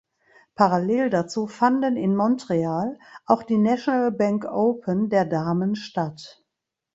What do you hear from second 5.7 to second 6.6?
statt.